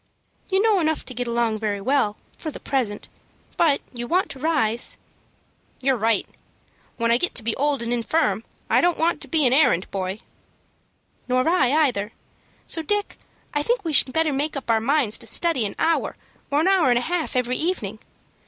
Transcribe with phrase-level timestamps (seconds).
[0.49, 3.07] "You know enough to get along very well for the present,
[3.55, 4.97] but you want to rise."
[5.79, 6.25] "You're right.
[6.97, 9.91] When I get to be old and infirm I don't want to be an errand
[9.91, 10.17] boy."
[11.27, 12.13] "Nor I either.
[12.65, 13.17] So, Dick,
[13.53, 16.15] I think we had better make up our minds to study an hour
[16.49, 17.99] or an hour and a half every evening.